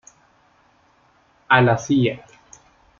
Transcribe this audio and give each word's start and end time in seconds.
A 1.47 1.61
la 1.61 1.77
Cía. 1.77 2.25